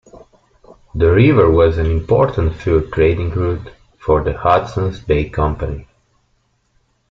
[0.95, 5.87] The river was an important fur trading route for the Hudson's Bay Company.